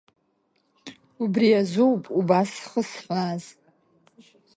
[1.23, 3.43] Убри азоуп убас зхысҳәааз.